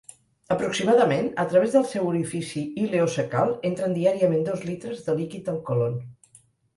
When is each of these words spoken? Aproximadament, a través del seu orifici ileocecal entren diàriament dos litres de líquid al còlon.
Aproximadament, 0.53 1.27
a 1.41 1.43
través 1.51 1.75
del 1.75 1.83
seu 1.91 2.07
orifici 2.11 2.63
ileocecal 2.85 3.53
entren 3.71 3.93
diàriament 3.99 4.41
dos 4.49 4.65
litres 4.71 5.05
de 5.11 5.15
líquid 5.21 5.53
al 5.55 5.61
còlon. 5.69 6.01